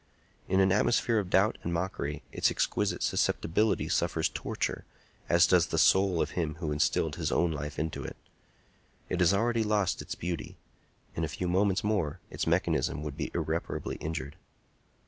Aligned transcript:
In 0.47 0.59
an 0.59 0.71
atmosphere 0.71 1.19
of 1.19 1.29
doubt 1.29 1.59
and 1.61 1.71
mockery 1.71 2.23
its 2.31 2.49
exquisite 2.49 3.03
susceptibility 3.03 3.87
suffers 3.87 4.29
torture, 4.29 4.83
as 5.29 5.45
does 5.45 5.67
the 5.67 5.77
soul 5.77 6.23
of 6.23 6.31
him 6.31 6.55
who 6.55 6.71
instilled 6.71 7.17
his 7.17 7.31
own 7.31 7.51
life 7.51 7.77
into 7.77 8.03
it. 8.03 8.15
It 9.09 9.19
has 9.19 9.31
already 9.31 9.63
lost 9.63 10.01
its 10.01 10.15
beauty; 10.15 10.57
in 11.15 11.23
a 11.23 11.27
few 11.27 11.47
moments 11.47 11.83
more 11.83 12.19
its 12.31 12.47
mechanism 12.47 13.03
would 13.03 13.15
be 13.15 13.29
irreparably 13.35 13.97
injured." 13.97 14.37